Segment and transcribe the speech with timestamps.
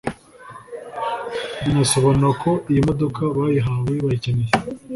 [1.63, 4.53] rinasobanura ko iyi modoka bayihawe bayikeneye